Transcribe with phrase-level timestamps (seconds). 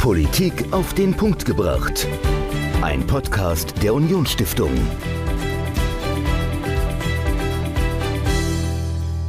[0.00, 2.08] Politik auf den Punkt gebracht.
[2.80, 4.70] Ein Podcast der Unionsstiftung.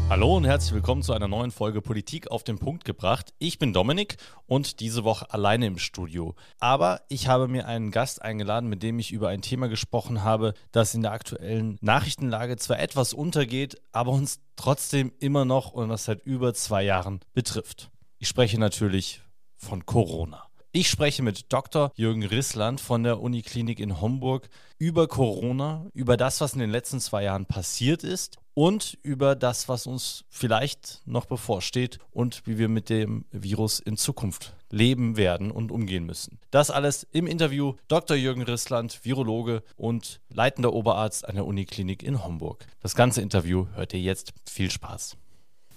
[0.09, 3.33] Hallo und herzlich willkommen zu einer neuen Folge Politik auf den Punkt gebracht.
[3.37, 4.15] Ich bin Dominik
[4.45, 6.35] und diese Woche alleine im Studio.
[6.61, 10.53] Aber ich habe mir einen Gast eingeladen, mit dem ich über ein Thema gesprochen habe,
[10.71, 16.05] das in der aktuellen Nachrichtenlage zwar etwas untergeht, aber uns trotzdem immer noch und das
[16.05, 17.91] seit über zwei Jahren betrifft.
[18.19, 19.21] Ich spreche natürlich
[19.57, 20.47] von Corona.
[20.73, 21.91] Ich spreche mit Dr.
[21.95, 27.01] Jürgen Rissland von der Uniklinik in Homburg über Corona, über das, was in den letzten
[27.01, 32.69] zwei Jahren passiert ist und über das, was uns vielleicht noch bevorsteht und wie wir
[32.69, 36.39] mit dem Virus in Zukunft leben werden und umgehen müssen.
[36.51, 38.15] Das alles im Interview Dr.
[38.15, 42.65] Jürgen Rissland, Virologe und leitender Oberarzt an der Uniklinik in Homburg.
[42.79, 44.31] Das ganze Interview hört ihr jetzt.
[44.49, 45.17] Viel Spaß.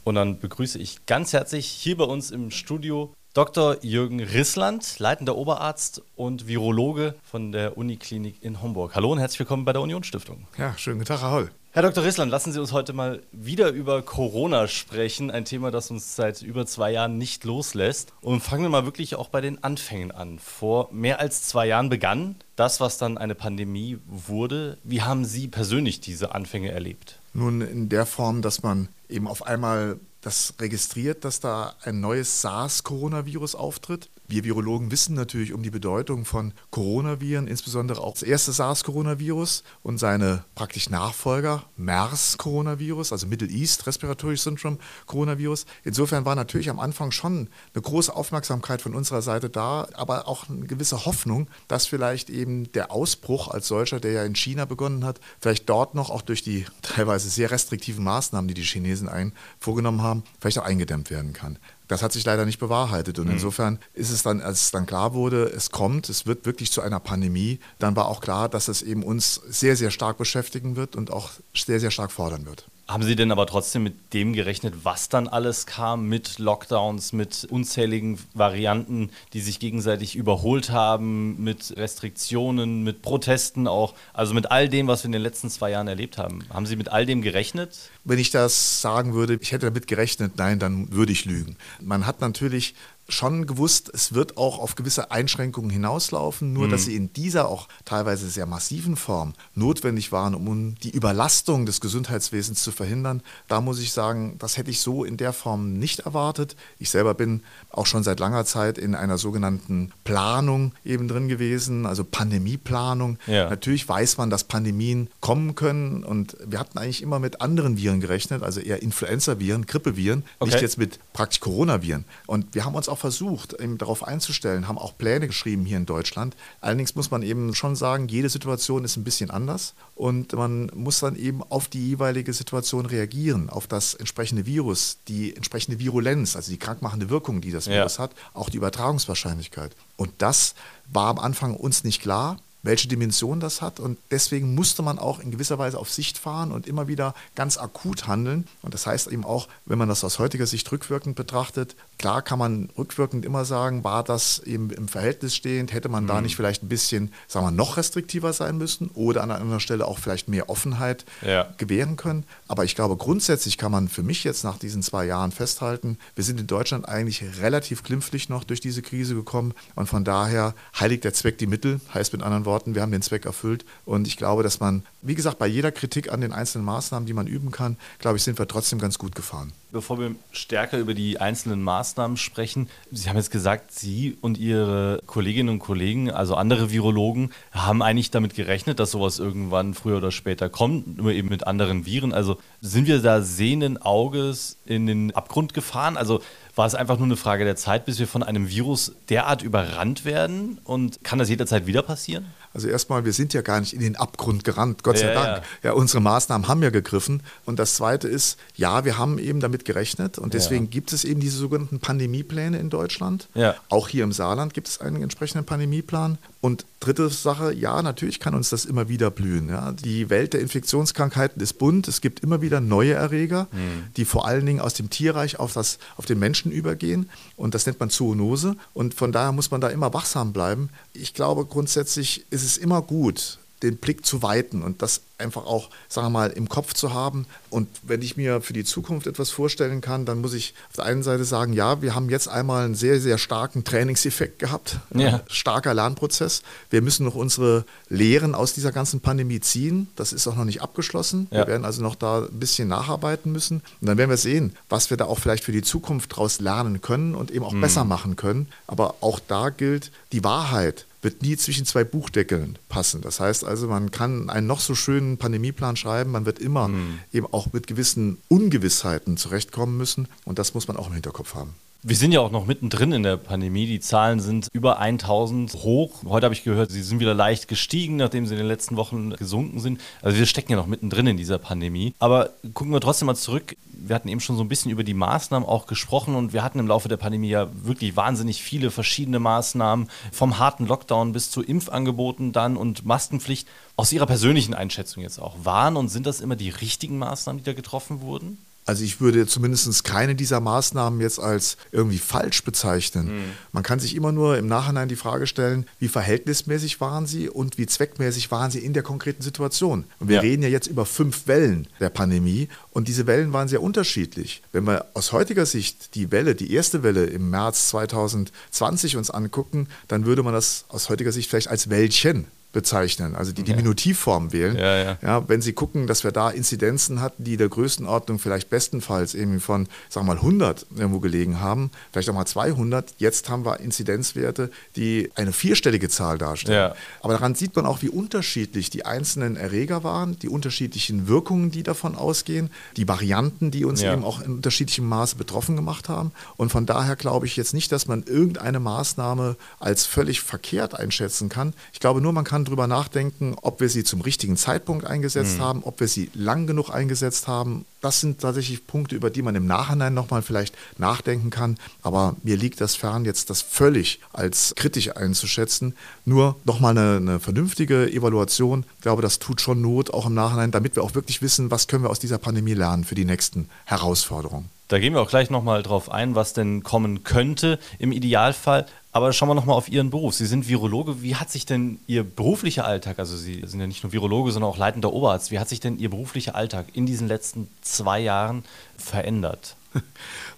[0.04, 3.78] Und dann begrüße ich ganz herzlich hier bei uns im Studio Dr.
[3.82, 8.94] Jürgen Rissland, leitender Oberarzt und Virologe von der Uniklinik in Homburg.
[8.94, 10.46] Hallo und herzlich willkommen bei der Union Stiftung.
[10.56, 11.50] Ja, schönen guten Tag, Herr Holl.
[11.72, 12.04] Herr Dr.
[12.04, 16.42] Rissland, lassen Sie uns heute mal wieder über Corona sprechen, ein Thema, das uns seit
[16.42, 18.12] über zwei Jahren nicht loslässt.
[18.20, 20.38] Und fangen wir mal wirklich auch bei den Anfängen an.
[20.38, 24.78] Vor mehr als zwei Jahren begann das, was dann eine Pandemie wurde.
[24.84, 27.18] Wie haben Sie persönlich diese Anfänge erlebt?
[27.32, 32.40] Nun in der Form, dass man eben auf einmal das registriert, dass da ein neues
[32.40, 34.10] SARS-Coronavirus auftritt.
[34.26, 39.98] Wir Virologen wissen natürlich um die Bedeutung von Coronaviren, insbesondere auch das erste SARS-Coronavirus und
[39.98, 45.66] seine praktisch Nachfolger, MERS-Coronavirus, also Middle East Respiratory Syndrome Coronavirus.
[45.84, 50.48] Insofern war natürlich am Anfang schon eine große Aufmerksamkeit von unserer Seite da, aber auch
[50.48, 55.04] eine gewisse Hoffnung, dass vielleicht eben der Ausbruch als solcher, der ja in China begonnen
[55.04, 59.34] hat, vielleicht dort noch auch durch die teilweise sehr restriktiven Maßnahmen, die die Chinesen ein,
[59.60, 61.58] vorgenommen haben, vielleicht auch eingedämmt werden kann.
[61.88, 63.18] Das hat sich leider nicht bewahrheitet.
[63.18, 63.34] Und mhm.
[63.34, 66.80] insofern ist es dann, als es dann klar wurde, es kommt, es wird wirklich zu
[66.80, 70.96] einer Pandemie, dann war auch klar, dass es eben uns sehr, sehr stark beschäftigen wird
[70.96, 72.66] und auch sehr, sehr stark fordern wird.
[72.86, 77.46] Haben Sie denn aber trotzdem mit dem gerechnet, was dann alles kam, mit Lockdowns, mit
[77.50, 84.68] unzähligen Varianten, die sich gegenseitig überholt haben, mit Restriktionen, mit Protesten auch, also mit all
[84.68, 86.44] dem, was wir in den letzten zwei Jahren erlebt haben?
[86.52, 87.90] Haben Sie mit all dem gerechnet?
[88.04, 91.56] Wenn ich das sagen würde, ich hätte damit gerechnet, nein, dann würde ich lügen.
[91.80, 92.74] Man hat natürlich
[93.08, 96.70] schon gewusst, es wird auch auf gewisse Einschränkungen hinauslaufen, nur mhm.
[96.70, 101.80] dass sie in dieser auch teilweise sehr massiven Form notwendig waren, um die Überlastung des
[101.80, 103.22] Gesundheitswesens zu verhindern.
[103.48, 106.56] Da muss ich sagen, das hätte ich so in der Form nicht erwartet.
[106.78, 111.86] Ich selber bin auch schon seit langer Zeit in einer sogenannten Planung eben drin gewesen,
[111.86, 113.18] also Pandemieplanung.
[113.26, 113.50] Ja.
[113.50, 118.00] Natürlich weiß man, dass Pandemien kommen können und wir hatten eigentlich immer mit anderen Viren
[118.00, 120.52] gerechnet, also eher Influenza-Viren, Grippeviren, okay.
[120.52, 122.04] nicht jetzt mit praktisch Coronaviren.
[122.26, 125.86] Und wir haben uns auch versucht, eben darauf einzustellen, haben auch Pläne geschrieben hier in
[125.86, 126.36] Deutschland.
[126.60, 131.00] Allerdings muss man eben schon sagen, jede Situation ist ein bisschen anders und man muss
[131.00, 136.50] dann eben auf die jeweilige Situation reagieren, auf das entsprechende Virus, die entsprechende Virulenz, also
[136.50, 138.04] die krankmachende Wirkung, die das Virus ja.
[138.04, 139.74] hat, auch die Übertragungswahrscheinlichkeit.
[139.96, 140.54] Und das
[140.92, 143.78] war am Anfang uns nicht klar welche Dimension das hat.
[143.78, 147.58] Und deswegen musste man auch in gewisser Weise auf Sicht fahren und immer wieder ganz
[147.58, 148.48] akut handeln.
[148.62, 152.38] Und das heißt eben auch, wenn man das aus heutiger Sicht rückwirkend betrachtet, klar kann
[152.38, 156.08] man rückwirkend immer sagen, war das eben im Verhältnis stehend, hätte man mhm.
[156.08, 159.86] da nicht vielleicht ein bisschen, sagen wir, noch restriktiver sein müssen oder an einer Stelle
[159.86, 161.52] auch vielleicht mehr Offenheit ja.
[161.58, 162.24] gewähren können.
[162.48, 166.24] Aber ich glaube, grundsätzlich kann man für mich jetzt nach diesen zwei Jahren festhalten, wir
[166.24, 169.52] sind in Deutschland eigentlich relativ glimpflich noch durch diese Krise gekommen.
[169.74, 172.92] Und von daher heiligt der Zweck die Mittel, heißt mit anderen Worten, Worten, wir haben
[172.92, 173.64] den Zweck erfüllt.
[173.84, 177.12] Und ich glaube, dass man, wie gesagt, bei jeder Kritik an den einzelnen Maßnahmen, die
[177.12, 179.52] man üben kann, glaube ich, sind wir trotzdem ganz gut gefahren.
[179.72, 185.00] Bevor wir stärker über die einzelnen Maßnahmen sprechen, Sie haben jetzt gesagt, Sie und Ihre
[185.06, 190.12] Kolleginnen und Kollegen, also andere Virologen, haben eigentlich damit gerechnet, dass sowas irgendwann früher oder
[190.12, 192.14] später kommt, nur eben mit anderen Viren.
[192.14, 195.96] Also sind wir da sehenden Auges in den Abgrund gefahren?
[195.96, 196.22] Also
[196.54, 200.04] war es einfach nur eine Frage der Zeit, bis wir von einem Virus derart überrannt
[200.04, 200.58] werden?
[200.62, 202.26] Und kann das jederzeit wieder passieren?
[202.54, 205.44] Also erstmal, wir sind ja gar nicht in den Abgrund gerannt, Gott sei ja, Dank.
[205.62, 205.70] Ja.
[205.70, 205.72] ja.
[205.72, 207.22] unsere Maßnahmen haben ja gegriffen.
[207.44, 210.18] Und das Zweite ist, ja, wir haben eben damit gerechnet.
[210.18, 210.70] Und deswegen ja.
[210.70, 213.28] gibt es eben diese sogenannten Pandemiepläne in Deutschland.
[213.68, 216.18] Auch hier im Saarland gibt es einen entsprechenden Pandemieplan.
[216.44, 219.48] Und dritte Sache, ja, natürlich kann uns das immer wieder blühen.
[219.48, 219.72] Ja.
[219.72, 221.88] Die Welt der Infektionskrankheiten ist bunt.
[221.88, 223.84] Es gibt immer wieder neue Erreger, mhm.
[223.96, 227.08] die vor allen Dingen aus dem Tierreich auf, das, auf den Menschen übergehen.
[227.36, 228.56] Und das nennt man Zoonose.
[228.74, 230.68] Und von daher muss man da immer wachsam bleiben.
[230.92, 234.62] Ich glaube, grundsätzlich ist es immer gut, den Blick zu weiten.
[234.62, 237.26] Und das einfach auch, sagen wir mal, im Kopf zu haben.
[237.50, 240.86] Und wenn ich mir für die Zukunft etwas vorstellen kann, dann muss ich auf der
[240.86, 245.22] einen Seite sagen, ja, wir haben jetzt einmal einen sehr, sehr starken Trainingseffekt gehabt, ja.
[245.28, 246.42] starker Lernprozess.
[246.70, 249.88] Wir müssen noch unsere Lehren aus dieser ganzen Pandemie ziehen.
[249.96, 251.28] Das ist auch noch nicht abgeschlossen.
[251.30, 251.38] Ja.
[251.38, 253.62] Wir werden also noch da ein bisschen nacharbeiten müssen.
[253.80, 256.80] Und dann werden wir sehen, was wir da auch vielleicht für die Zukunft daraus lernen
[256.80, 257.60] können und eben auch mhm.
[257.60, 258.48] besser machen können.
[258.66, 263.02] Aber auch da gilt, die Wahrheit wird nie zwischen zwei Buchdeckeln passen.
[263.02, 266.98] Das heißt also, man kann einen noch so schönen Pandemieplan schreiben, man wird immer mhm.
[267.12, 271.54] eben auch mit gewissen Ungewissheiten zurechtkommen müssen und das muss man auch im Hinterkopf haben.
[271.86, 273.66] Wir sind ja auch noch mittendrin in der Pandemie.
[273.66, 276.02] Die Zahlen sind über 1000 hoch.
[276.06, 279.10] Heute habe ich gehört, sie sind wieder leicht gestiegen, nachdem sie in den letzten Wochen
[279.10, 279.78] gesunken sind.
[280.00, 281.92] Also wir stecken ja noch mittendrin in dieser Pandemie.
[281.98, 283.54] Aber gucken wir trotzdem mal zurück.
[283.70, 286.58] Wir hatten eben schon so ein bisschen über die Maßnahmen auch gesprochen und wir hatten
[286.58, 291.42] im Laufe der Pandemie ja wirklich wahnsinnig viele verschiedene Maßnahmen, vom harten Lockdown bis zu
[291.42, 293.46] Impfangeboten dann und Maskenpflicht.
[293.76, 297.44] Aus Ihrer persönlichen Einschätzung jetzt auch, waren und sind das immer die richtigen Maßnahmen, die
[297.44, 298.38] da getroffen wurden?
[298.66, 303.06] Also ich würde zumindest keine dieser Maßnahmen jetzt als irgendwie falsch bezeichnen.
[303.06, 303.22] Mhm.
[303.52, 307.58] Man kann sich immer nur im Nachhinein die Frage stellen, wie verhältnismäßig waren sie und
[307.58, 309.84] wie zweckmäßig waren sie in der konkreten Situation.
[309.98, 310.20] Und wir ja.
[310.22, 314.42] reden ja jetzt über fünf Wellen der Pandemie und diese Wellen waren sehr unterschiedlich.
[314.52, 319.68] Wenn wir aus heutiger Sicht die Welle, die erste Welle im März 2020 uns angucken,
[319.88, 324.56] dann würde man das aus heutiger Sicht vielleicht als Wellchen bezeichnen, also die Diminutivform wählen.
[324.56, 324.98] Ja, ja.
[325.02, 329.40] ja, wenn Sie gucken, dass wir da Inzidenzen hatten, die der Größenordnung vielleicht bestenfalls eben
[329.40, 332.94] von, sagen wir mal, 100 irgendwo gelegen haben, vielleicht auch mal 200.
[332.98, 336.70] Jetzt haben wir Inzidenzwerte, die eine vierstellige Zahl darstellen.
[336.70, 336.74] Ja.
[337.02, 341.64] Aber daran sieht man auch, wie unterschiedlich die einzelnen Erreger waren, die unterschiedlichen Wirkungen, die
[341.64, 346.12] davon ausgehen, die Varianten, die uns eben auch in unterschiedlichem Maße betroffen gemacht haben.
[346.36, 351.28] Und von daher glaube ich jetzt nicht, dass man irgendeine Maßnahme als völlig verkehrt einschätzen
[351.28, 351.52] kann.
[351.72, 355.42] Ich glaube nur, man kann drüber nachdenken, ob wir sie zum richtigen Zeitpunkt eingesetzt mhm.
[355.42, 357.64] haben, ob wir sie lang genug eingesetzt haben.
[357.80, 361.58] Das sind tatsächlich Punkte, über die man im Nachhinein nochmal vielleicht nachdenken kann.
[361.82, 365.74] Aber mir liegt das fern, jetzt das völlig als kritisch einzuschätzen.
[366.04, 368.64] Nur nochmal eine, eine vernünftige Evaluation.
[368.76, 371.68] Ich glaube, das tut schon Not, auch im Nachhinein, damit wir auch wirklich wissen, was
[371.68, 374.48] können wir aus dieser Pandemie lernen für die nächsten Herausforderungen.
[374.68, 378.66] Da gehen wir auch gleich nochmal drauf ein, was denn kommen könnte im Idealfall.
[378.94, 380.14] Aber schauen wir nochmal auf Ihren Beruf.
[380.14, 381.02] Sie sind Virologe.
[381.02, 384.48] Wie hat sich denn Ihr beruflicher Alltag, also Sie sind ja nicht nur Virologe, sondern
[384.48, 388.44] auch leitender Oberarzt, wie hat sich denn Ihr beruflicher Alltag in diesen letzten zwei Jahren
[388.78, 389.56] verändert?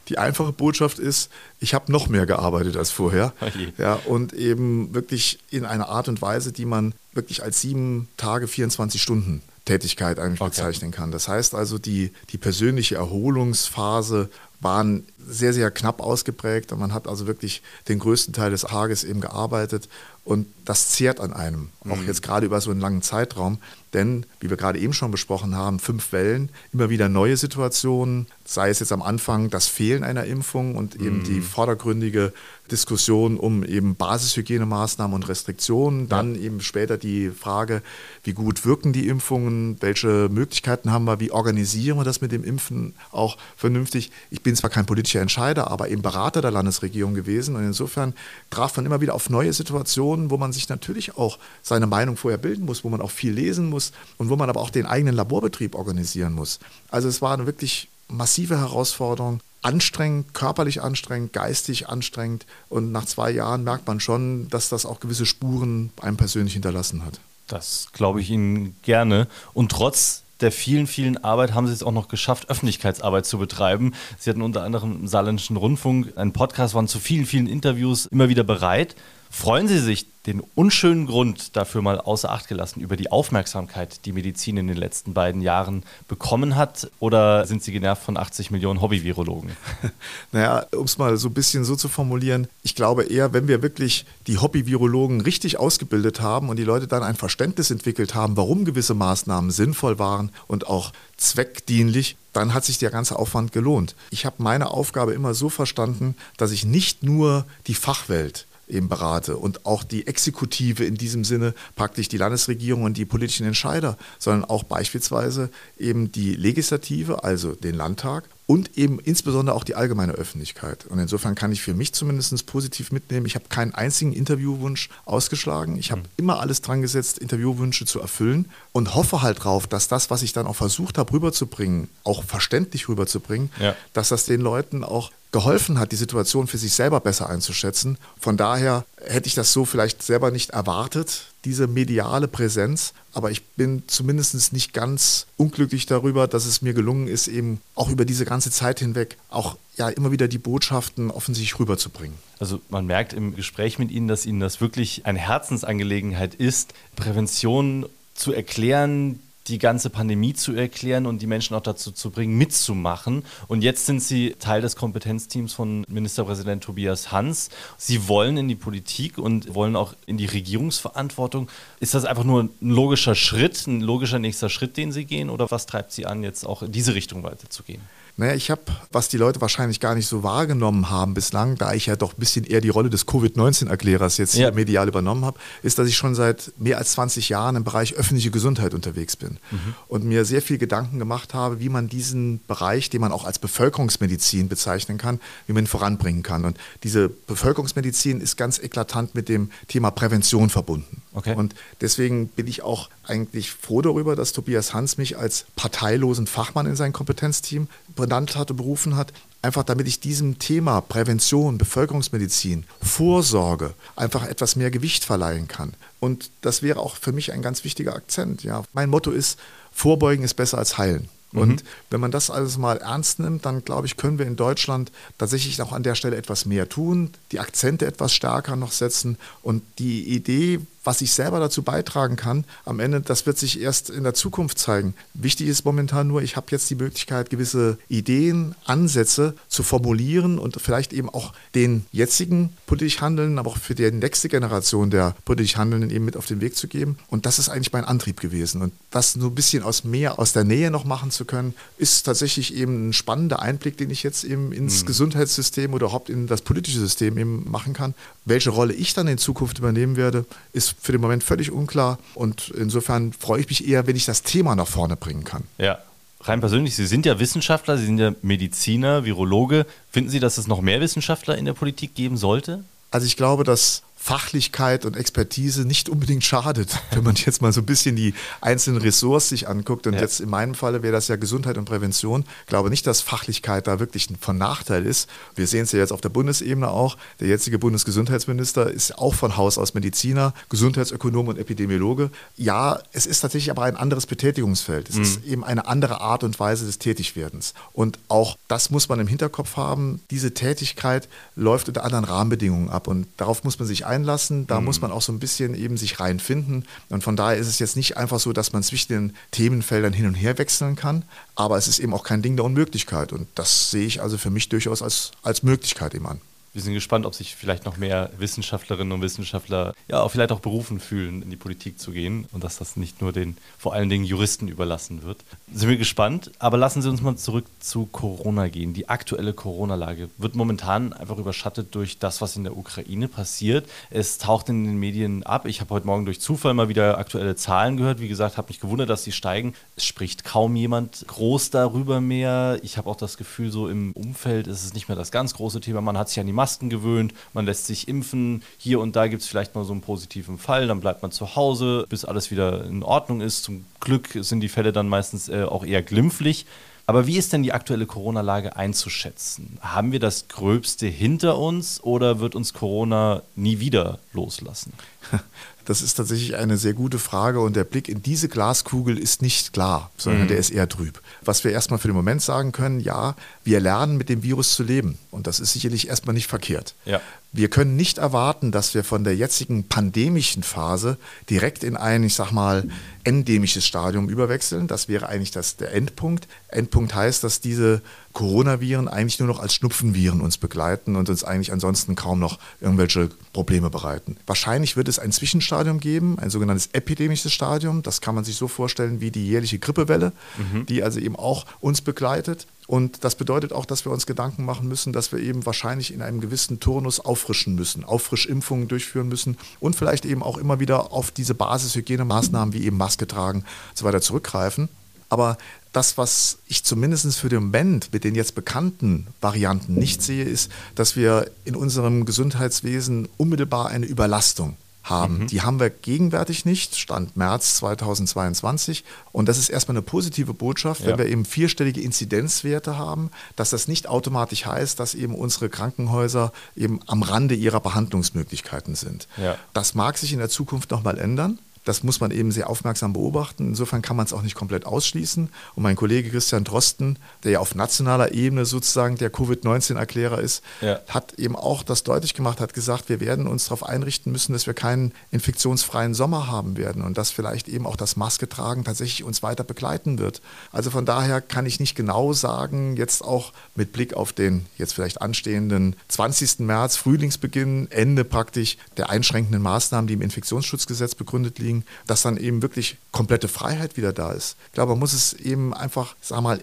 [0.08, 1.31] Die einfache Botschaft ist,
[1.61, 3.35] ich habe noch mehr gearbeitet als vorher.
[3.43, 3.75] Okay.
[3.76, 8.49] Ja, und eben wirklich in einer Art und Weise, die man wirklich als sieben Tage,
[8.49, 10.50] 24 Stunden Tätigkeit eigentlich okay.
[10.50, 11.11] bezeichnen kann.
[11.11, 14.31] Das heißt also, die, die persönliche Erholungsphase
[14.61, 19.05] waren sehr, sehr knapp ausgeprägt und man hat also wirklich den größten Teil des Tages
[19.05, 19.88] eben gearbeitet
[20.26, 22.06] und das zehrt an einem, auch mhm.
[22.08, 23.58] jetzt gerade über so einen langen Zeitraum.
[23.93, 28.69] Denn, wie wir gerade eben schon besprochen haben, fünf Wellen, immer wieder neue Situationen, sei
[28.69, 31.25] es jetzt am Anfang das Fehlen einer Impfung und eben mhm.
[31.25, 32.32] die vordergründige
[32.70, 36.43] Diskussion um eben Basishygienemaßnahmen und Restriktionen, dann ja.
[36.43, 37.81] eben später die Frage,
[38.25, 42.43] wie gut wirken die Impfungen, welche Möglichkeiten haben wir, wie organisieren wir das mit dem
[42.43, 44.11] Impfen auch vernünftig.
[44.31, 48.14] Ich bin zwar kein politischer Entscheider, aber eben Berater der Landesregierung gewesen und insofern
[48.50, 52.38] traf man immer wieder auf neue Situationen, wo man sich natürlich auch seine Meinung vorher
[52.38, 55.14] bilden muss, wo man auch viel lesen muss und wo man aber auch den eigenen
[55.14, 56.58] Laborbetrieb organisieren muss.
[56.90, 63.30] Also es war eine wirklich massive Herausforderung, anstrengend, körperlich anstrengend, geistig anstrengend und nach zwei
[63.30, 67.20] Jahren merkt man schon, dass das auch gewisse Spuren einem persönlich hinterlassen hat.
[67.49, 69.28] Das glaube ich Ihnen gerne.
[69.54, 73.94] Und trotz der vielen, vielen Arbeit haben Sie es auch noch geschafft, Öffentlichkeitsarbeit zu betreiben.
[74.18, 78.28] Sie hatten unter anderem im Saarländischen Rundfunk einen Podcast, waren zu vielen, vielen Interviews immer
[78.28, 78.96] wieder bereit.
[79.38, 84.12] Freuen Sie sich den unschönen Grund dafür mal außer Acht gelassen über die Aufmerksamkeit, die
[84.12, 86.90] Medizin in den letzten beiden Jahren bekommen hat?
[87.00, 89.50] Oder sind Sie genervt von 80 Millionen Hobby-Virologen?
[90.33, 93.61] Naja, um es mal so ein bisschen so zu formulieren, ich glaube eher, wenn wir
[93.61, 98.64] wirklich die Hobby-Virologen richtig ausgebildet haben und die Leute dann ein Verständnis entwickelt haben, warum
[98.64, 103.95] gewisse Maßnahmen sinnvoll waren und auch zweckdienlich, dann hat sich der ganze Aufwand gelohnt.
[104.11, 109.37] Ich habe meine Aufgabe immer so verstanden, dass ich nicht nur die Fachwelt eben berate.
[109.37, 114.44] Und auch die Exekutive in diesem Sinne praktisch die Landesregierung und die politischen Entscheider, sondern
[114.49, 120.87] auch beispielsweise eben die Legislative, also den Landtag und eben insbesondere auch die allgemeine Öffentlichkeit.
[120.87, 125.76] Und insofern kann ich für mich zumindest positiv mitnehmen, ich habe keinen einzigen Interviewwunsch ausgeschlagen.
[125.76, 126.09] Ich habe mhm.
[126.17, 130.33] immer alles dran gesetzt, Interviewwünsche zu erfüllen und hoffe halt drauf, dass das, was ich
[130.33, 133.75] dann auch versucht habe rüberzubringen, auch verständlich rüberzubringen, ja.
[133.93, 137.99] dass das den Leuten auch geholfen hat, die Situation für sich selber besser einzuschätzen.
[138.19, 142.95] Von daher hätte ich das so vielleicht selber nicht erwartet, diese mediale Präsenz.
[143.12, 147.91] Aber ich bin zumindest nicht ganz unglücklich darüber, dass es mir gelungen ist, eben auch
[147.91, 152.17] über diese ganze Zeit hinweg auch ja immer wieder die Botschaften offensichtlich rüberzubringen.
[152.38, 157.87] Also man merkt im Gespräch mit Ihnen, dass Ihnen das wirklich eine Herzensangelegenheit ist, Prävention
[158.15, 163.25] zu erklären, die ganze Pandemie zu erklären und die Menschen auch dazu zu bringen, mitzumachen.
[163.49, 167.50] Und jetzt sind Sie Teil des Kompetenzteams von Ministerpräsident Tobias Hans.
[167.76, 171.49] Sie wollen in die Politik und wollen auch in die Regierungsverantwortung.
[171.81, 175.31] Ist das einfach nur ein logischer Schritt, ein logischer nächster Schritt, den Sie gehen?
[175.31, 177.83] Oder was treibt Sie an, jetzt auch in diese Richtung weiterzugehen?
[178.18, 181.85] Naja, ich habe, was die Leute wahrscheinlich gar nicht so wahrgenommen haben bislang, da ich
[181.85, 184.50] ja doch ein bisschen eher die Rolle des Covid-19-Erklärers jetzt ja.
[184.52, 188.30] medial übernommen habe, ist, dass ich schon seit mehr als 20 Jahren im Bereich öffentliche
[188.30, 189.75] Gesundheit unterwegs bin mhm.
[189.88, 193.38] und mir sehr viel Gedanken gemacht habe, wie man diesen Bereich, den man auch als
[193.38, 196.46] Bevölkerungsmedizin bezeichnen kann, wie man ihn voranbringen kann.
[196.46, 201.02] Und diese Bevölkerungsmedizin ist ganz eklatant mit dem Thema Prävention verbunden.
[201.12, 201.35] Okay.
[201.35, 206.66] Und deswegen bin ich auch eigentlich froh darüber, dass Tobias Hans mich als parteilosen Fachmann
[206.66, 207.68] in sein Kompetenzteam
[208.06, 214.54] benannt hat und berufen hat, einfach damit ich diesem Thema Prävention, Bevölkerungsmedizin, Vorsorge einfach etwas
[214.54, 215.75] mehr Gewicht verleihen kann.
[215.98, 218.44] Und das wäre auch für mich ein ganz wichtiger Akzent.
[218.44, 218.62] Ja.
[218.72, 219.40] Mein Motto ist,
[219.72, 221.08] Vorbeugen ist besser als heilen.
[221.32, 221.40] Mhm.
[221.40, 224.92] Und wenn man das alles mal ernst nimmt, dann glaube ich, können wir in Deutschland
[225.18, 229.64] tatsächlich auch an der Stelle etwas mehr tun, die Akzente etwas stärker noch setzen und
[229.80, 234.05] die Idee, was ich selber dazu beitragen kann, am Ende, das wird sich erst in
[234.05, 234.95] der Zukunft zeigen.
[235.14, 240.61] Wichtig ist momentan nur, ich habe jetzt die Möglichkeit, gewisse Ideen, Ansätze zu formulieren und
[240.61, 245.57] vielleicht eben auch den jetzigen politisch Handelnden, aber auch für die nächste Generation der politisch
[245.57, 246.99] Handelnden eben mit auf den Weg zu geben.
[247.09, 248.62] Und das ist eigentlich mein Antrieb gewesen.
[248.62, 252.02] Und das so ein bisschen aus mehr, aus der Nähe noch machen zu können, ist
[252.02, 254.87] tatsächlich eben ein spannender Einblick, den ich jetzt eben ins mhm.
[254.87, 257.95] Gesundheitssystem oder überhaupt in das politische System eben machen kann.
[258.25, 261.99] Welche Rolle ich dann in Zukunft übernehmen werde, ist für den Moment völlig unklar.
[262.14, 265.45] Und insofern freue ich mich eher, wenn ich das Thema nach vorne bringen kann.
[265.59, 265.78] Ja.
[266.21, 269.66] Rein persönlich, Sie sind ja Wissenschaftler, Sie sind ja Mediziner, Virologe.
[269.90, 272.64] Finden Sie, dass es noch mehr Wissenschaftler in der Politik geben sollte?
[272.90, 277.60] Also ich glaube, dass Fachlichkeit und Expertise nicht unbedingt schadet, wenn man jetzt mal so
[277.60, 279.88] ein bisschen die einzelnen Ressorts sich anguckt.
[279.88, 280.00] Und ja.
[280.00, 282.25] jetzt in meinem Falle wäre das ja Gesundheit und Prävention.
[282.42, 285.10] Ich glaube nicht, dass Fachlichkeit da wirklich von Nachteil ist.
[285.34, 286.96] Wir sehen es ja jetzt auf der Bundesebene auch.
[287.18, 292.10] Der jetzige Bundesgesundheitsminister ist auch von Haus aus Mediziner, Gesundheitsökonom und Epidemiologe.
[292.36, 294.88] Ja, es ist tatsächlich aber ein anderes Betätigungsfeld.
[294.88, 295.02] Es mhm.
[295.02, 297.54] ist eben eine andere Art und Weise des Tätigwerdens.
[297.72, 300.00] Und auch das muss man im Hinterkopf haben.
[300.12, 302.86] Diese Tätigkeit läuft unter anderen Rahmenbedingungen ab.
[302.86, 304.47] Und darauf muss man sich einstellen einlassen.
[304.47, 304.67] Da mhm.
[304.67, 306.65] muss man auch so ein bisschen eben sich reinfinden.
[306.88, 310.07] Und von daher ist es jetzt nicht einfach so, dass man zwischen den Themenfeldern hin
[310.07, 311.05] und her wechseln kann.
[311.35, 313.12] Aber es ist eben auch kein Ding der Unmöglichkeit.
[313.12, 316.21] Und das sehe ich also für mich durchaus als, als Möglichkeit eben an
[316.56, 320.40] wir sind gespannt, ob sich vielleicht noch mehr Wissenschaftlerinnen und Wissenschaftler ja auch vielleicht auch
[320.40, 323.90] berufen fühlen, in die Politik zu gehen und dass das nicht nur den vor allen
[323.90, 325.18] Dingen Juristen überlassen wird.
[325.52, 328.72] Sind wir gespannt, aber lassen Sie uns mal zurück zu Corona gehen.
[328.72, 333.68] Die aktuelle Corona-Lage wird momentan einfach überschattet durch das, was in der Ukraine passiert.
[333.90, 335.44] Es taucht in den Medien ab.
[335.44, 338.00] Ich habe heute Morgen durch Zufall mal wieder aktuelle Zahlen gehört.
[338.00, 339.52] Wie gesagt, habe mich gewundert, dass sie steigen.
[339.76, 342.58] Es spricht kaum jemand groß darüber mehr.
[342.62, 345.60] Ich habe auch das Gefühl, so im Umfeld ist es nicht mehr das ganz große
[345.60, 345.82] Thema.
[345.82, 349.09] Man hat sich an die Maske Masken gewöhnt, man lässt sich impfen, hier und da
[349.09, 352.31] gibt es vielleicht mal so einen positiven Fall, dann bleibt man zu Hause, bis alles
[352.31, 353.43] wieder in Ordnung ist.
[353.43, 356.47] Zum Glück sind die Fälle dann meistens äh, auch eher glimpflich.
[356.87, 359.59] Aber wie ist denn die aktuelle Corona-Lage einzuschätzen?
[359.61, 364.73] Haben wir das Gröbste hinter uns oder wird uns Corona nie wieder loslassen?
[365.66, 369.52] Das ist tatsächlich eine sehr gute Frage und der Blick in diese Glaskugel ist nicht
[369.52, 370.28] klar, sondern mhm.
[370.28, 371.02] der ist eher trüb.
[371.23, 374.62] Was wir erstmal für den Moment sagen können, ja, wir lernen mit dem Virus zu
[374.62, 376.76] leben und das ist sicherlich erstmal nicht verkehrt.
[376.85, 377.00] Ja.
[377.32, 380.96] Wir können nicht erwarten, dass wir von der jetzigen pandemischen Phase
[381.28, 382.68] direkt in ein, ich sag mal,
[383.02, 384.68] endemisches Stadium überwechseln.
[384.68, 386.28] Das wäre eigentlich das, der Endpunkt.
[386.49, 387.82] Endpunkt heißt, dass diese
[388.16, 393.11] Coronaviren eigentlich nur noch als Schnupfenviren uns begleiten und uns eigentlich ansonsten kaum noch irgendwelche
[393.35, 394.16] Probleme bereiten.
[394.26, 397.82] Wahrscheinlich wird es ein Zwischenstadium geben, ein sogenanntes epidemisches Stadium.
[397.82, 400.64] Das kann man sich so vorstellen wie die jährliche Grippewelle, mhm.
[400.64, 402.46] die also eben auch uns begleitet.
[402.66, 406.00] Und das bedeutet auch, dass wir uns Gedanken machen müssen, dass wir eben wahrscheinlich in
[406.00, 411.11] einem gewissen Turnus auffrischen müssen, Auffrischimpfungen durchführen müssen und vielleicht eben auch immer wieder auf
[411.11, 414.70] diese Basishygienemaßnahmen wie eben Maske tragen und so weiter zurückgreifen.
[415.08, 415.38] Aber
[415.72, 420.50] das, was ich zumindest für den Moment mit den jetzt bekannten Varianten nicht sehe, ist,
[420.75, 424.56] dass wir in unserem Gesundheitswesen unmittelbar eine Überlastung
[424.88, 425.18] haben.
[425.18, 425.26] Mhm.
[425.26, 428.84] Die haben wir gegenwärtig nicht, Stand März 2022.
[429.12, 430.98] Und das ist erstmal eine positive Botschaft, wenn ja.
[430.98, 436.80] wir eben vierstellige Inzidenzwerte haben, dass das nicht automatisch heißt, dass eben unsere Krankenhäuser eben
[436.86, 439.08] am Rande ihrer Behandlungsmöglichkeiten sind.
[439.16, 439.36] Ja.
[439.52, 441.38] Das mag sich in der Zukunft nochmal ändern.
[441.66, 443.49] Das muss man eben sehr aufmerksam beobachten.
[443.49, 445.28] Insofern kann man es auch nicht komplett ausschließen.
[445.56, 450.78] Und mein Kollege Christian Drosten, der ja auf nationaler Ebene sozusagen der Covid-19-Erklärer ist, ja.
[450.88, 454.46] hat eben auch das deutlich gemacht, hat gesagt, wir werden uns darauf einrichten müssen, dass
[454.46, 459.02] wir keinen infektionsfreien Sommer haben werden und dass vielleicht eben auch das Maske tragen tatsächlich
[459.02, 460.23] uns weiter begleiten wird.
[460.52, 464.73] Also von daher kann ich nicht genau sagen, jetzt auch mit Blick auf den jetzt
[464.73, 466.40] vielleicht anstehenden 20.
[466.40, 472.16] März, Frühlingsbeginn, Ende praktisch der einschränkenden Maßnahmen, die im Infektionsschutzgesetz begründet liegen, kriegen, dass dann
[472.16, 474.36] eben wirklich komplette Freiheit wieder da ist.
[474.46, 476.40] Ich glaube, man muss es eben einfach, sag mal,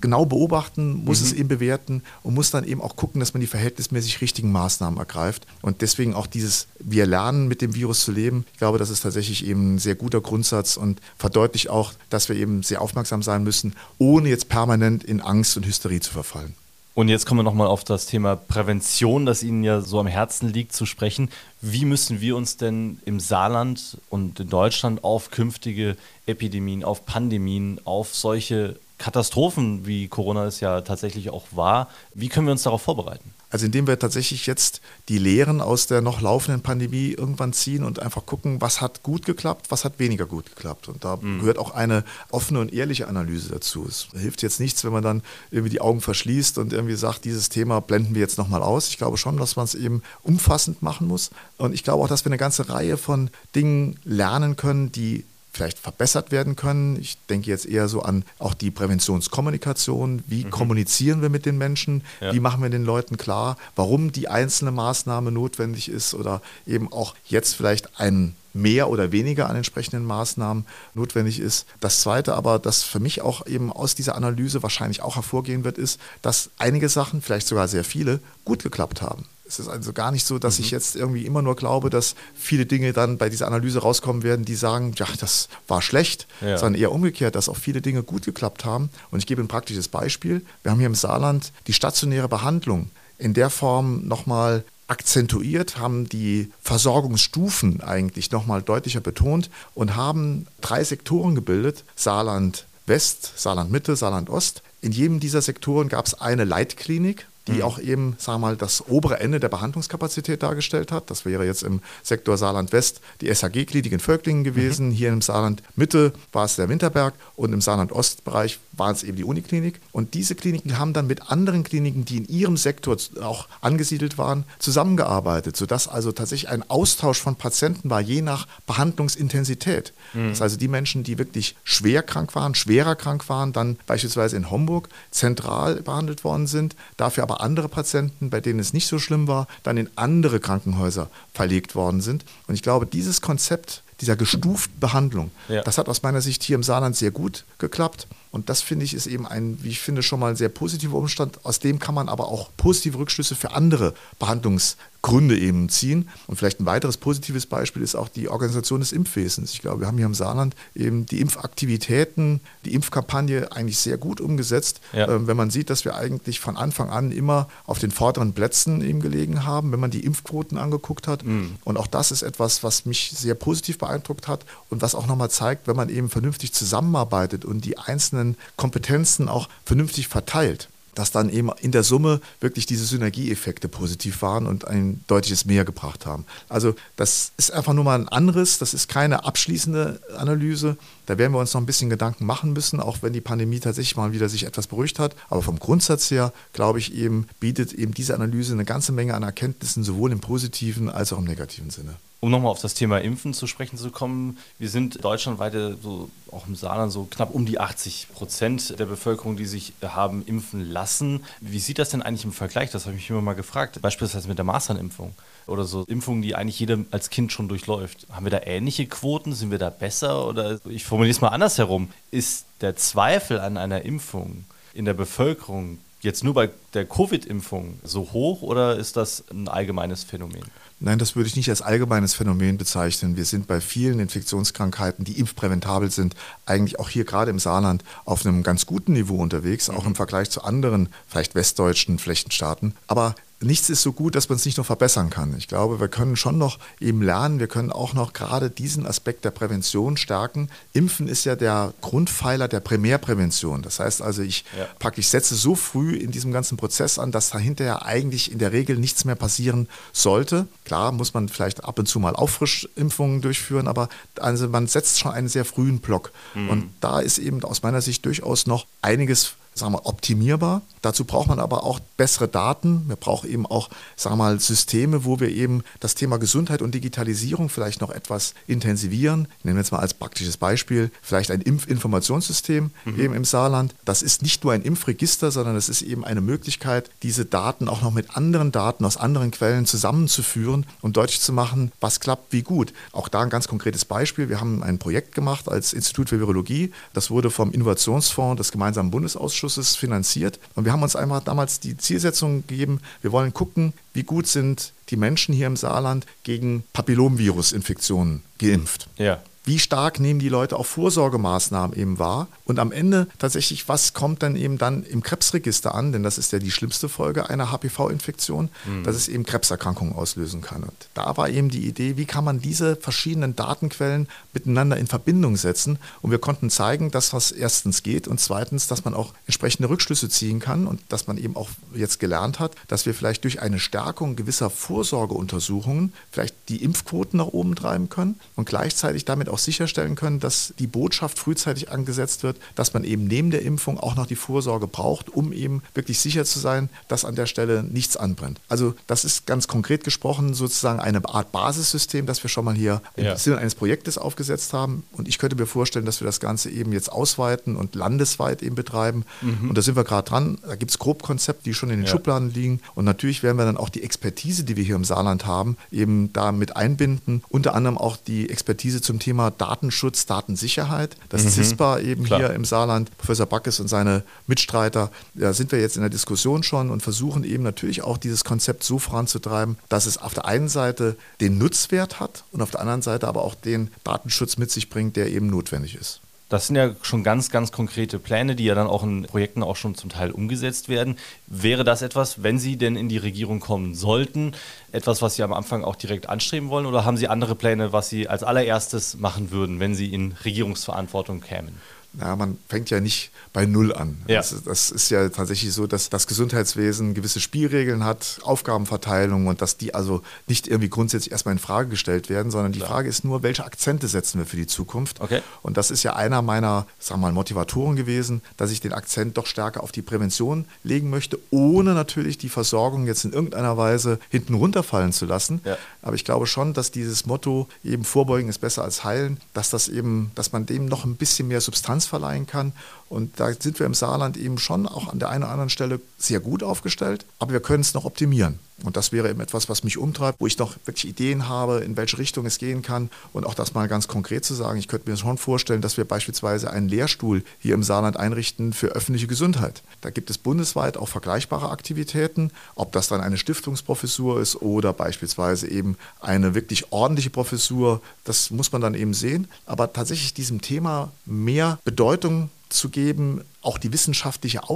[0.00, 1.26] genau beobachten, muss mhm.
[1.26, 4.98] es eben bewerten und muss dann eben auch gucken, dass man die verhältnismäßig richtigen Maßnahmen
[4.98, 5.46] ergreift.
[5.62, 8.44] Und deswegen auch dieses, wir lernen mit dem Virus zu leben.
[8.52, 12.36] Ich glaube, das ist tatsächlich eben ein sehr guter Grundsatz und verdeutlicht auch, dass wir
[12.36, 16.54] eben sehr aufmerksam sein müssen, ohne jetzt permanent in Angst und Hysterie zu verfallen.
[16.94, 20.52] Und jetzt kommen wir nochmal auf das Thema Prävention, das Ihnen ja so am Herzen
[20.52, 21.30] liegt, zu sprechen.
[21.62, 25.96] Wie müssen wir uns denn im Saarland und in Deutschland auf künftige
[26.26, 32.46] Epidemien, auf Pandemien, auf solche Katastrophen, wie Corona es ja tatsächlich auch war, wie können
[32.46, 33.32] wir uns darauf vorbereiten?
[33.52, 34.80] Also indem wir tatsächlich jetzt
[35.10, 39.26] die Lehren aus der noch laufenden Pandemie irgendwann ziehen und einfach gucken, was hat gut
[39.26, 40.88] geklappt, was hat weniger gut geklappt.
[40.88, 41.40] Und da mhm.
[41.40, 43.86] gehört auch eine offene und ehrliche Analyse dazu.
[43.86, 47.50] Es hilft jetzt nichts, wenn man dann irgendwie die Augen verschließt und irgendwie sagt, dieses
[47.50, 48.88] Thema blenden wir jetzt nochmal aus.
[48.88, 51.30] Ich glaube schon, dass man es eben umfassend machen muss.
[51.58, 55.78] Und ich glaube auch, dass wir eine ganze Reihe von Dingen lernen können, die vielleicht
[55.78, 56.98] verbessert werden können.
[57.00, 60.24] Ich denke jetzt eher so an auch die Präventionskommunikation.
[60.26, 60.50] Wie mhm.
[60.50, 62.02] kommunizieren wir mit den Menschen?
[62.20, 62.32] Ja.
[62.32, 67.14] Wie machen wir den Leuten klar, warum die einzelne Maßnahme notwendig ist oder eben auch
[67.24, 71.66] jetzt vielleicht ein mehr oder weniger an entsprechenden Maßnahmen notwendig ist.
[71.80, 75.78] Das Zweite aber, das für mich auch eben aus dieser Analyse wahrscheinlich auch hervorgehen wird,
[75.78, 79.24] ist, dass einige Sachen, vielleicht sogar sehr viele, gut geklappt haben.
[79.52, 80.64] Es ist also gar nicht so, dass mhm.
[80.64, 84.44] ich jetzt irgendwie immer nur glaube, dass viele Dinge dann bei dieser Analyse rauskommen werden,
[84.44, 86.56] die sagen, ja, das war schlecht, ja.
[86.56, 88.88] sondern eher umgekehrt, dass auch viele Dinge gut geklappt haben.
[89.10, 90.42] Und ich gebe ein praktisches Beispiel.
[90.62, 96.50] Wir haben hier im Saarland die stationäre Behandlung in der Form nochmal akzentuiert, haben die
[96.62, 101.84] Versorgungsstufen eigentlich nochmal deutlicher betont und haben drei Sektoren gebildet.
[101.94, 104.62] Saarland West, Saarland Mitte, Saarland Ost.
[104.80, 107.62] In jedem dieser Sektoren gab es eine Leitklinik, die mhm.
[107.62, 111.10] auch eben, sagen wir mal, das obere Ende der Behandlungskapazität dargestellt hat.
[111.10, 114.88] Das wäre jetzt im Sektor Saarland West die SAG-Klinik in Völklingen gewesen.
[114.88, 114.92] Mhm.
[114.92, 119.16] Hier im Saarland Mitte war es der Winterberg und im Saarland Ostbereich waren es eben
[119.16, 119.80] die Uniklinik.
[119.90, 124.44] Und diese Kliniken haben dann mit anderen Kliniken, die in ihrem Sektor auch angesiedelt waren,
[124.58, 129.92] zusammengearbeitet, sodass also tatsächlich ein Austausch von Patienten war, je nach Behandlungsintensität.
[130.14, 130.28] Mhm.
[130.28, 134.36] Das heißt also die Menschen, die wirklich schwer krank waren, schwerer krank waren, dann beispielsweise
[134.36, 138.98] in Homburg zentral behandelt worden sind, dafür aber andere Patienten, bei denen es nicht so
[138.98, 142.24] schlimm war, dann in andere Krankenhäuser verlegt worden sind.
[142.46, 145.62] Und ich glaube, dieses Konzept dieser gestuften Behandlung, ja.
[145.62, 148.06] das hat aus meiner Sicht hier im Saarland sehr gut geklappt.
[148.32, 150.96] Und das finde ich ist eben ein, wie ich finde, schon mal ein sehr positiver
[150.96, 151.44] Umstand.
[151.44, 156.08] Aus dem kann man aber auch positive Rückschlüsse für andere Behandlungsgründe eben ziehen.
[156.26, 159.52] Und vielleicht ein weiteres positives Beispiel ist auch die Organisation des Impfwesens.
[159.52, 164.18] Ich glaube, wir haben hier im Saarland eben die Impfaktivitäten, die Impfkampagne eigentlich sehr gut
[164.18, 164.80] umgesetzt.
[164.94, 165.10] Ja.
[165.10, 168.80] Ähm, wenn man sieht, dass wir eigentlich von Anfang an immer auf den vorderen Plätzen
[168.80, 171.22] eben gelegen haben, wenn man die Impfquoten angeguckt hat.
[171.22, 171.56] Mhm.
[171.64, 175.30] Und auch das ist etwas, was mich sehr positiv beeindruckt hat und was auch nochmal
[175.30, 181.10] zeigt, wenn man eben vernünftig zusammenarbeitet und die einzelnen einzelnen Kompetenzen auch vernünftig verteilt dass
[181.10, 186.04] dann eben in der Summe wirklich diese Synergieeffekte positiv waren und ein deutliches Mehr gebracht
[186.04, 186.26] haben.
[186.50, 190.76] Also das ist einfach nur mal ein anderes, das ist keine abschließende Analyse.
[191.06, 193.96] Da werden wir uns noch ein bisschen Gedanken machen müssen, auch wenn die Pandemie tatsächlich
[193.96, 195.16] mal wieder sich etwas beruhigt hat.
[195.30, 199.22] Aber vom Grundsatz her, glaube ich, eben bietet eben diese Analyse eine ganze Menge an
[199.22, 201.96] Erkenntnissen, sowohl im positiven als auch im negativen Sinne.
[202.24, 206.46] Um nochmal auf das Thema Impfen zu sprechen zu kommen, wir sind deutschlandweit so, auch
[206.46, 211.24] im Saarland so knapp um die 80 Prozent der Bevölkerung, die sich haben impfen lassen.
[211.40, 212.70] Wie sieht das denn eigentlich im Vergleich?
[212.70, 213.82] Das habe ich mich immer mal gefragt.
[213.82, 215.16] Beispielsweise mit der Masternimpfung
[215.48, 218.06] oder so Impfungen, die eigentlich jeder als Kind schon durchläuft.
[218.12, 219.32] Haben wir da ähnliche Quoten?
[219.32, 220.28] Sind wir da besser?
[220.28, 221.90] Oder ich formuliere es mal andersherum.
[222.12, 228.12] Ist der Zweifel an einer Impfung in der Bevölkerung jetzt nur bei der Covid-Impfung so
[228.12, 230.42] hoch oder ist das ein allgemeines Phänomen?
[230.80, 233.16] Nein, das würde ich nicht als allgemeines Phänomen bezeichnen.
[233.16, 238.26] Wir sind bei vielen Infektionskrankheiten, die impfpräventabel sind, eigentlich auch hier gerade im Saarland auf
[238.26, 242.74] einem ganz guten Niveau unterwegs, auch im Vergleich zu anderen, vielleicht westdeutschen Flächenstaaten.
[242.88, 245.34] Aber nichts ist so gut, dass man es nicht noch verbessern kann.
[245.36, 249.24] Ich glaube, wir können schon noch eben lernen, wir können auch noch gerade diesen Aspekt
[249.24, 250.48] der Prävention stärken.
[250.72, 253.62] Impfen ist ja der Grundpfeiler der Primärprävention.
[253.62, 254.66] Das heißt also, ich ja.
[254.78, 258.52] praktisch setze so früh in diesem ganzen Prozess an, dass dahinter ja eigentlich in der
[258.52, 260.46] Regel nichts mehr passieren sollte.
[260.64, 265.12] Klar muss man vielleicht ab und zu mal Auffrischimpfungen durchführen, aber also man setzt schon
[265.12, 266.12] einen sehr frühen Block.
[266.34, 266.50] Mhm.
[266.50, 270.62] Und da ist eben aus meiner Sicht durchaus noch einiges sagen wir, optimierbar.
[270.80, 272.88] Dazu braucht man aber auch bessere Daten.
[272.88, 276.74] Wir brauchen eben auch sagen wir mal, Systeme, wo wir eben das Thema Gesundheit und
[276.74, 279.28] Digitalisierung vielleicht noch etwas intensivieren.
[279.38, 283.00] Ich nehme jetzt mal als praktisches Beispiel vielleicht ein Impfinformationssystem mhm.
[283.00, 283.74] eben im Saarland.
[283.84, 287.82] Das ist nicht nur ein Impfregister, sondern es ist eben eine Möglichkeit, diese Daten auch
[287.82, 292.42] noch mit anderen Daten aus anderen Quellen zusammenzuführen und deutlich zu machen, was klappt wie
[292.42, 292.72] gut.
[292.90, 294.28] Auch da ein ganz konkretes Beispiel.
[294.28, 296.72] Wir haben ein Projekt gemacht als Institut für Virologie.
[296.92, 300.38] Das wurde vom Innovationsfonds des gemeinsamen Bundesausschusses Ausschusses finanziert.
[300.54, 304.72] Und wir haben uns einfach damals die Zielsetzung gegeben, wir wollen gucken, wie gut sind
[304.90, 308.88] die Menschen hier im Saarland gegen Papillomvirus-Infektionen geimpft.
[308.98, 313.92] Ja wie stark nehmen die Leute auch Vorsorgemaßnahmen eben wahr und am Ende tatsächlich, was
[313.92, 317.50] kommt dann eben dann im Krebsregister an, denn das ist ja die schlimmste Folge einer
[317.50, 318.84] HPV-Infektion, mhm.
[318.84, 320.62] dass es eben Krebserkrankungen auslösen kann.
[320.62, 325.36] Und da war eben die Idee, wie kann man diese verschiedenen Datenquellen miteinander in Verbindung
[325.36, 329.68] setzen und wir konnten zeigen, dass was erstens geht und zweitens, dass man auch entsprechende
[329.68, 333.42] Rückschlüsse ziehen kann und dass man eben auch jetzt gelernt hat, dass wir vielleicht durch
[333.42, 339.38] eine Stärkung gewisser Vorsorgeuntersuchungen vielleicht die Impfquoten nach oben treiben können und gleichzeitig damit auch
[339.38, 343.96] sicherstellen können, dass die Botschaft frühzeitig angesetzt wird, dass man eben neben der Impfung auch
[343.96, 347.96] noch die Vorsorge braucht, um eben wirklich sicher zu sein, dass an der Stelle nichts
[347.96, 348.40] anbrennt.
[348.48, 352.82] Also das ist ganz konkret gesprochen sozusagen eine Art Basissystem, das wir schon mal hier
[352.96, 353.12] ja.
[353.12, 354.84] im Sinne eines Projektes aufgesetzt haben.
[354.92, 358.54] Und ich könnte mir vorstellen, dass wir das Ganze eben jetzt ausweiten und landesweit eben
[358.54, 359.04] betreiben.
[359.20, 359.48] Mhm.
[359.50, 360.38] Und da sind wir gerade dran.
[360.42, 361.90] Da gibt es Grobkonzepte, die schon in den ja.
[361.90, 362.60] Schubladen liegen.
[362.74, 366.12] Und natürlich werden wir dann auch die Expertise, die wir hier im Saarland haben, eben
[366.12, 367.22] da mit einbinden.
[367.28, 370.96] Unter anderem auch die Expertise zum Thema Datenschutz, Datensicherheit.
[371.08, 371.30] Das mhm.
[371.30, 372.20] CISPA eben Klar.
[372.20, 376.42] hier im Saarland, Professor Backes und seine Mitstreiter, da sind wir jetzt in der Diskussion
[376.42, 380.48] schon und versuchen eben natürlich auch dieses Konzept so voranzutreiben, dass es auf der einen
[380.48, 384.68] Seite den Nutzwert hat und auf der anderen Seite aber auch den Datenschutz mit sich
[384.68, 386.01] bringt, der eben notwendig ist.
[386.32, 389.54] Das sind ja schon ganz, ganz konkrete Pläne, die ja dann auch in Projekten auch
[389.54, 390.96] schon zum Teil umgesetzt werden.
[391.26, 394.32] Wäre das etwas, wenn Sie denn in die Regierung kommen sollten,
[394.72, 396.64] etwas, was Sie am Anfang auch direkt anstreben wollen?
[396.64, 401.20] Oder haben Sie andere Pläne, was Sie als allererstes machen würden, wenn Sie in Regierungsverantwortung
[401.20, 401.60] kämen?
[402.00, 403.98] Ja, man fängt ja nicht bei Null an.
[404.06, 404.16] Ja.
[404.16, 409.56] Das, das, ist ja tatsächlich so, dass das Gesundheitswesen gewisse Spielregeln hat, Aufgabenverteilung und dass
[409.56, 412.70] die also nicht irgendwie grundsätzlich erstmal in Frage gestellt werden, sondern die Klar.
[412.70, 415.00] Frage ist nur, welche Akzente setzen wir für die Zukunft?
[415.00, 415.20] Okay.
[415.42, 419.18] Und das ist ja einer meiner, sagen wir mal, Motivatoren gewesen, dass ich den Akzent
[419.18, 423.98] doch stärker auf die Prävention legen möchte, ohne natürlich die Versorgung jetzt in irgendeiner Weise
[424.08, 425.40] hinten runterfallen zu lassen.
[425.44, 425.56] Ja.
[425.82, 429.68] Aber ich glaube schon, dass dieses Motto eben Vorbeugen ist besser als heilen, dass das
[429.68, 432.52] eben, dass man dem noch ein bisschen mehr Substanz Relevanz verleihen kann.
[432.88, 435.80] Und da sind wir im Saarland eben schon auch an der einen oder anderen Stelle
[435.98, 438.38] sehr gut aufgestellt, aber wir können es noch optimieren.
[438.64, 441.76] Und das wäre eben etwas, was mich umtreibt, wo ich noch wirklich Ideen habe, in
[441.76, 442.90] welche Richtung es gehen kann.
[443.12, 445.84] Und auch das mal ganz konkret zu sagen, ich könnte mir schon vorstellen, dass wir
[445.84, 449.62] beispielsweise einen Lehrstuhl hier im Saarland einrichten für öffentliche Gesundheit.
[449.80, 455.48] Da gibt es bundesweit auch vergleichbare Aktivitäten, ob das dann eine Stiftungsprofessur ist oder beispielsweise
[455.48, 459.28] eben eine wirklich ordentliche Professur, das muss man dann eben sehen.
[459.46, 464.48] Aber tatsächlich diesem Thema mehr Bedeutung zu geben, auch die wissenschaftliche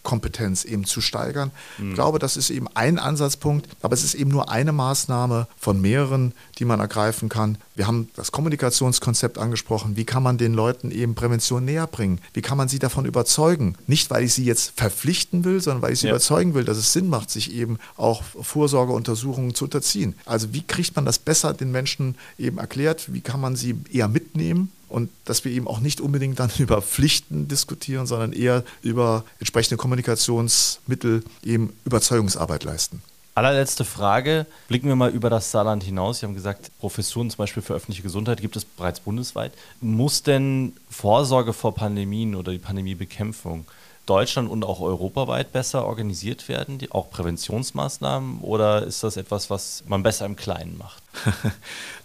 [0.00, 1.50] Auswertekompetenz eben zu steigern.
[1.78, 1.90] Mhm.
[1.90, 5.80] Ich glaube, das ist eben ein Ansatzpunkt, aber es ist eben nur eine Maßnahme von
[5.80, 7.58] mehreren, die man ergreifen kann.
[7.74, 9.96] Wir haben das Kommunikationskonzept angesprochen.
[9.96, 12.20] Wie kann man den Leuten eben Prävention näher bringen?
[12.34, 13.76] Wie kann man sie davon überzeugen?
[13.86, 16.12] Nicht, weil ich sie jetzt verpflichten will, sondern weil ich sie ja.
[16.12, 20.14] überzeugen will, dass es Sinn macht, sich eben auch Vorsorgeuntersuchungen zu unterziehen.
[20.26, 23.12] Also wie kriegt man das besser den Menschen eben erklärt?
[23.12, 24.72] Wie kann man sie eher mitnehmen?
[24.90, 29.76] Und dass wir eben auch nicht unbedingt dann über Pflichten diskutieren, sondern eher über entsprechende
[29.76, 33.02] Kommunikationsmittel eben Überzeugungsarbeit leisten.
[33.34, 34.44] Allerletzte Frage.
[34.68, 36.18] Blicken wir mal über das Saarland hinaus.
[36.18, 39.52] Sie haben gesagt, Professuren zum Beispiel für öffentliche Gesundheit gibt es bereits bundesweit.
[39.80, 43.66] Muss denn Vorsorge vor Pandemien oder die Pandemiebekämpfung
[44.06, 49.84] Deutschland und auch europaweit besser organisiert werden, die, auch Präventionsmaßnahmen, oder ist das etwas, was
[49.86, 51.02] man besser im Kleinen macht?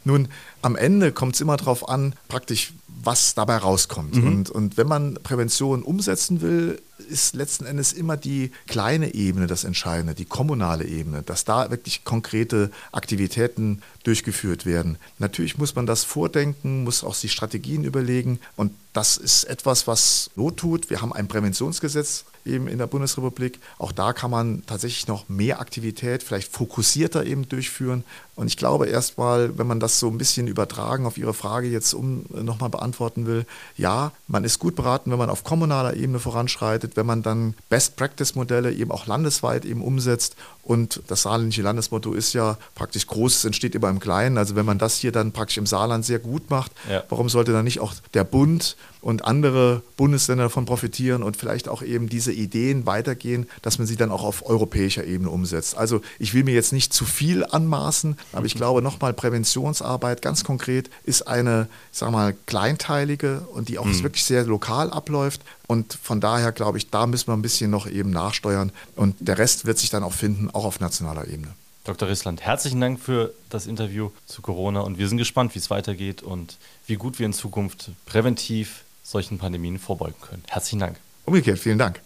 [0.04, 0.28] Nun,
[0.62, 4.16] am Ende kommt es immer darauf an, praktisch, was dabei rauskommt.
[4.16, 4.28] Mhm.
[4.28, 9.64] Und, und wenn man Prävention umsetzen will, ist letzten Endes immer die kleine Ebene das
[9.64, 14.98] Entscheidende, die kommunale Ebene, dass da wirklich konkrete Aktivitäten durchgeführt werden.
[15.20, 20.32] Natürlich muss man das vordenken, muss auch die Strategien überlegen und das ist etwas, was
[20.36, 20.90] Not tut.
[20.90, 23.60] Wir haben ein Präventionsgesetz eben in der Bundesrepublik.
[23.78, 28.04] Auch da kann man tatsächlich noch mehr Aktivität, vielleicht fokussierter eben durchführen.
[28.36, 31.94] Und ich glaube erstmal, wenn man das so ein bisschen übertragen auf Ihre Frage jetzt
[31.94, 33.46] um nochmal beantworten will,
[33.78, 38.74] ja, man ist gut beraten, wenn man auf kommunaler Ebene voranschreitet, wenn man dann Best-Practice-Modelle
[38.74, 40.36] eben auch landesweit eben umsetzt.
[40.64, 44.38] Und das saarländische Landesmotto ist ja praktisch Großes entsteht immer im Kleinen.
[44.38, 47.04] Also wenn man das hier dann praktisch im Saarland sehr gut macht, ja.
[47.10, 51.84] warum sollte dann nicht auch der Bund und andere Bundesländer davon profitieren und vielleicht auch
[51.84, 55.78] eben diese Ideen weitergehen, dass man sie dann auch auf europäischer Ebene umsetzt.
[55.78, 60.44] Also ich will mir jetzt nicht zu viel anmaßen, aber ich glaube nochmal, Präventionsarbeit ganz
[60.44, 64.02] konkret ist eine, ich sag mal, kleinteilige und die auch mhm.
[64.02, 65.42] wirklich sehr lokal abläuft.
[65.68, 69.38] Und von daher glaube ich, da müssen wir ein bisschen noch eben nachsteuern und der
[69.38, 71.54] Rest wird sich dann auch finden, auch auf nationaler Ebene.
[71.84, 72.10] Dr.
[72.10, 76.24] Rissland, herzlichen Dank für das Interview zu Corona und wir sind gespannt, wie es weitergeht
[76.24, 80.44] und wie gut wir in Zukunft präventiv solchen Pandemien vorbeugen können.
[80.48, 80.98] Herzlichen Dank.
[81.26, 82.02] Umgekehrt, vielen Dank.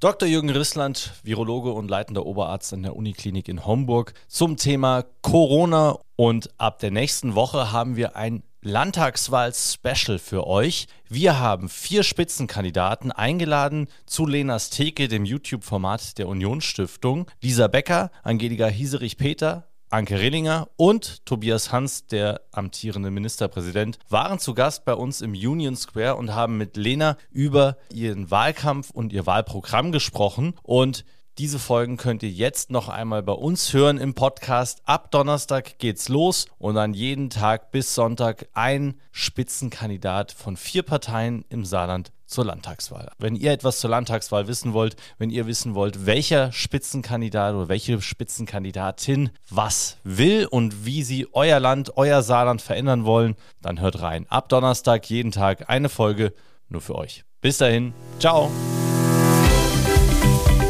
[0.00, 0.28] Dr.
[0.28, 5.98] Jürgen Rissland, Virologe und leitender Oberarzt an der Uniklinik in Homburg, zum Thema Corona.
[6.16, 10.88] Und ab der nächsten Woche haben wir ein Landtagswahl-Special für euch.
[11.08, 17.26] Wir haben vier Spitzenkandidaten eingeladen zu Lenas Theke, dem YouTube-Format der Unionsstiftung.
[17.40, 24.84] Lisa Becker, Angelika Hieserich-Peter, Anke Rillinger und Tobias Hans, der amtierende Ministerpräsident, waren zu Gast
[24.84, 29.90] bei uns im Union Square und haben mit Lena über ihren Wahlkampf und ihr Wahlprogramm
[29.90, 30.52] gesprochen.
[30.62, 31.06] Und
[31.38, 34.82] diese Folgen könnt ihr jetzt noch einmal bei uns hören im Podcast.
[34.84, 41.46] Ab Donnerstag geht's los und an jeden Tag bis Sonntag ein Spitzenkandidat von vier Parteien
[41.48, 43.10] im Saarland zur Landtagswahl.
[43.18, 48.00] Wenn ihr etwas zur Landtagswahl wissen wollt, wenn ihr wissen wollt, welcher Spitzenkandidat oder welche
[48.00, 54.26] Spitzenkandidatin was will und wie sie euer Land, euer Saarland verändern wollen, dann hört rein.
[54.28, 56.32] Ab Donnerstag jeden Tag eine Folge
[56.68, 57.24] nur für euch.
[57.40, 58.50] Bis dahin, ciao.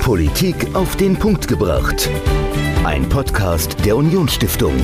[0.01, 2.09] Politik auf den Punkt gebracht.
[2.85, 4.75] Ein Podcast der Unionsstiftung.